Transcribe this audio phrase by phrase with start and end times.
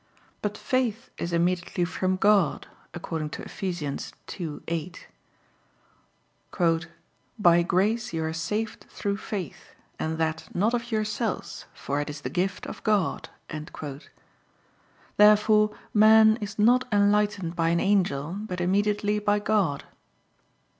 [0.41, 3.61] But faith is immediately from God, according to Eph.
[3.61, 4.99] 2:8:
[7.37, 12.21] "By grace you are saved through faith, and that not of yourselves, for it is
[12.21, 13.29] the gift of God."
[15.17, 19.83] Therefore man is not enlightened by an angel; but immediately by God.